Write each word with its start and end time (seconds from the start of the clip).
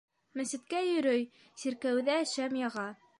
Мәсеткә 0.39 0.79
йөрөй, 0.87 1.27
сиркәүҙә 1.65 2.17
шәм 2.35 2.61
яға. 2.65 2.89